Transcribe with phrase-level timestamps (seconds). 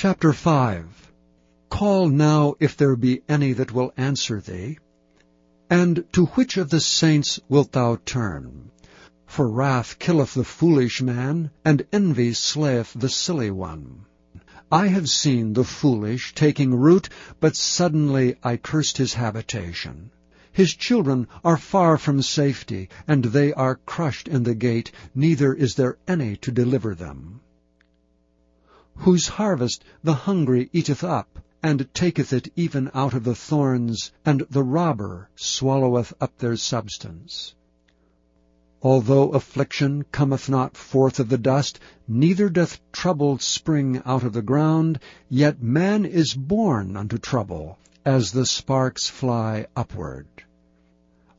[0.00, 1.10] Chapter 5
[1.70, 4.78] Call now if there be any that will answer thee.
[5.68, 8.70] And to which of the saints wilt thou turn?
[9.26, 14.04] For wrath killeth the foolish man, and envy slayeth the silly one.
[14.70, 17.08] I have seen the foolish taking root,
[17.40, 20.12] but suddenly I cursed his habitation.
[20.52, 25.74] His children are far from safety, and they are crushed in the gate, neither is
[25.74, 27.40] there any to deliver them
[29.00, 34.42] whose harvest the hungry eateth up, and taketh it even out of the thorns, and
[34.50, 37.54] the robber swalloweth up their substance.
[38.82, 44.42] Although affliction cometh not forth of the dust, neither doth trouble spring out of the
[44.42, 50.26] ground, yet man is born unto trouble, as the sparks fly upward.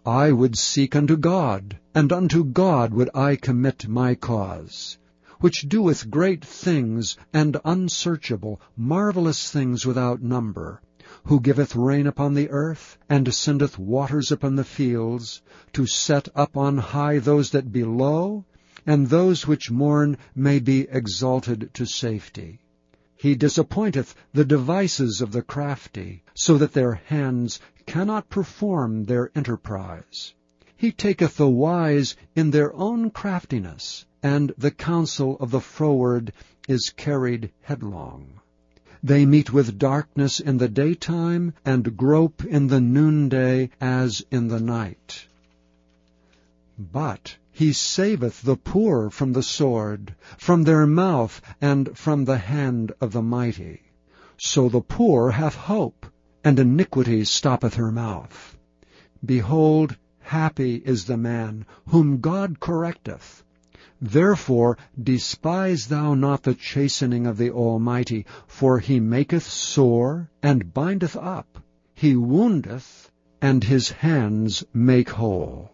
[0.05, 4.97] I would seek unto God, and unto God would I commit my cause
[5.39, 10.81] which doeth great things and unsearchable, marvelous things without number,
[11.23, 15.41] who giveth rain upon the earth, and sendeth waters upon the fields,
[15.71, 18.43] to set up on high those that be low,
[18.85, 22.59] and those which mourn may be exalted to safety.
[23.15, 30.33] He disappointeth the devices of the crafty, so that their hands cannot perform their enterprise.
[30.75, 36.33] He taketh the wise in their own craftiness, and the counsel of the froward
[36.67, 38.39] is carried headlong.
[39.01, 44.59] They meet with darkness in the daytime, and grope in the noonday as in the
[44.59, 45.27] night.
[46.77, 52.91] But he saveth the poor from the sword, from their mouth, and from the hand
[52.99, 53.81] of the mighty.
[54.37, 56.05] So the poor hath hope,
[56.43, 58.57] and iniquity stoppeth her mouth.
[59.25, 59.97] Behold,
[60.29, 63.41] Happy is the man whom God correcteth.
[64.01, 71.17] Therefore despise thou not the chastening of the Almighty, for he maketh sore, and bindeth
[71.17, 71.61] up.
[71.93, 75.71] He woundeth, and his hands make whole.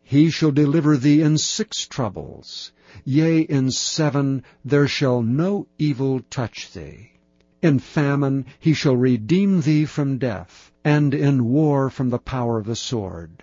[0.00, 2.70] He shall deliver thee in six troubles.
[3.04, 7.14] Yea, in seven there shall no evil touch thee.
[7.62, 12.66] In famine he shall redeem thee from death, and in war from the power of
[12.66, 13.42] the sword.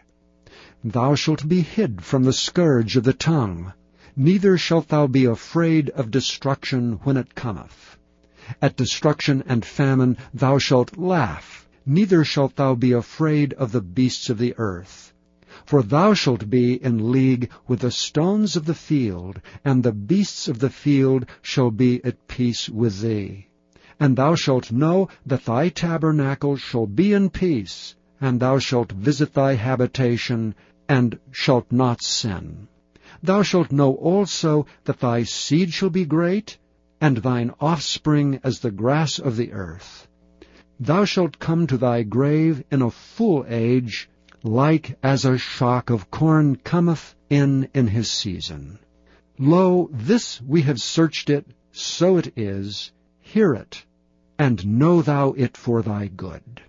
[0.82, 3.74] Thou shalt be hid from the scourge of the tongue,
[4.16, 7.98] neither shalt thou be afraid of destruction when it cometh.
[8.62, 14.30] At destruction and famine thou shalt laugh, neither shalt thou be afraid of the beasts
[14.30, 15.14] of the earth.
[15.66, 20.48] For thou shalt be in league with the stones of the field, and the beasts
[20.48, 23.48] of the field shall be at peace with thee.
[24.00, 29.34] And thou shalt know that thy tabernacle shall be in peace, and thou shalt visit
[29.34, 30.56] thy habitation,
[30.90, 32.68] and shalt not sin.
[33.24, 36.58] Thou shalt know also that thy seed shall be great,
[37.00, 40.10] and thine offspring as the grass of the earth.
[40.78, 44.10] Thou shalt come to thy grave in a full age,
[44.44, 48.80] like as a shock of corn cometh in in his season.
[49.40, 52.92] Lo, this we have searched it, so it is.
[53.22, 53.86] Hear it,
[54.38, 56.62] and know thou it for thy good.